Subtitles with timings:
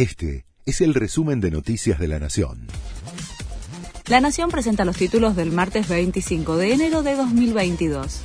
[0.00, 2.68] Este es el resumen de Noticias de la Nación.
[4.06, 8.20] La Nación presenta los títulos del martes 25 de enero de 2022.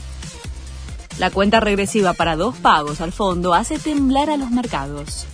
[1.20, 5.28] La cuenta regresiva para dos pagos al fondo hace temblar a los mercados.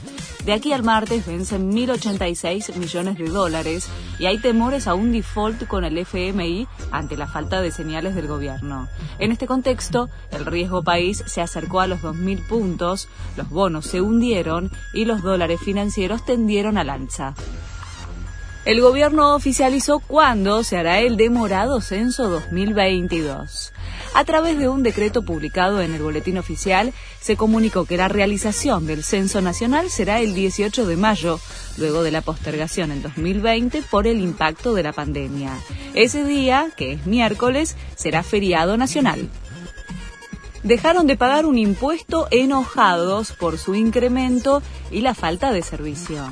[0.45, 3.87] De aquí al martes vencen 1.086 millones de dólares
[4.17, 8.27] y hay temores a un default con el FMI ante la falta de señales del
[8.27, 8.87] gobierno.
[9.19, 13.07] En este contexto, el riesgo país se acercó a los 2.000 puntos,
[13.37, 17.35] los bonos se hundieron y los dólares financieros tendieron al alza.
[18.63, 23.73] El gobierno oficializó cuándo se hará el demorado censo 2022.
[24.13, 28.85] A través de un decreto publicado en el Boletín Oficial, se comunicó que la realización
[28.85, 31.39] del censo nacional será el 18 de mayo,
[31.77, 35.57] luego de la postergación en 2020 por el impacto de la pandemia.
[35.95, 39.27] Ese día, que es miércoles, será feriado nacional
[40.63, 46.31] dejaron de pagar un impuesto enojados por su incremento y la falta de servicio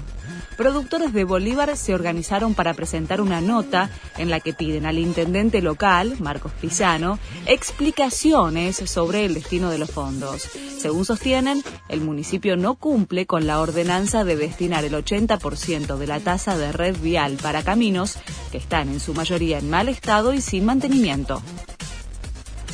[0.57, 5.61] productores de Bolívar se organizaron para presentar una nota en la que piden al intendente
[5.61, 10.50] local, Marcos Pisano, explicaciones sobre el destino de los fondos.
[10.80, 16.19] Según sostienen, el municipio no cumple con la ordenanza de destinar el 80% de la
[16.19, 18.17] tasa de red vial para caminos,
[18.52, 21.41] que están en su mayoría en mal estado y sin mantenimiento.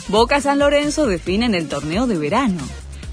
[0.08, 2.61] Boca San Lorenzo definen el torneo de verano.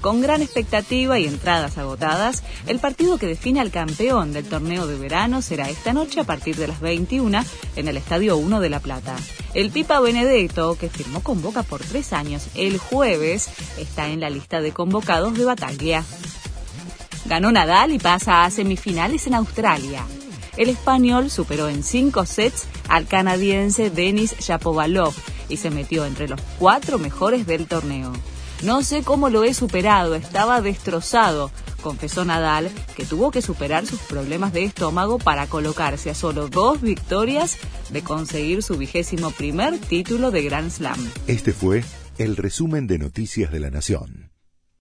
[0.03, 4.97] Con gran expectativa y entradas agotadas, el partido que define al campeón del torneo de
[4.97, 7.39] verano será esta noche a partir de las 21
[7.77, 9.15] en el Estadio 1 de La Plata.
[9.53, 14.29] El Pipa Benedetto, que firmó con Boca por tres años el jueves, está en la
[14.29, 16.03] lista de convocados de Bataglia.
[17.23, 20.03] Ganó Nadal y pasa a semifinales en Australia.
[20.57, 25.13] El español superó en cinco sets al canadiense Denis Shapovalov
[25.47, 28.11] y se metió entre los cuatro mejores del torneo.
[28.63, 33.99] No sé cómo lo he superado, estaba destrozado, confesó Nadal, que tuvo que superar sus
[33.99, 37.57] problemas de estómago para colocarse a solo dos victorias
[37.89, 41.11] de conseguir su vigésimo primer título de Grand Slam.
[41.27, 41.83] Este fue
[42.17, 44.22] el resumen de Noticias de la Nación.